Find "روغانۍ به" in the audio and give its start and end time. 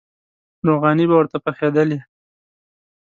0.67-1.15